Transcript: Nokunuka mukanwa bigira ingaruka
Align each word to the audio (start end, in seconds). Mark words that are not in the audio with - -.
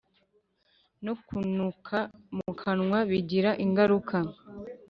Nokunuka 1.03 1.99
mukanwa 2.37 2.99
bigira 3.09 3.51
ingaruka 3.65 4.17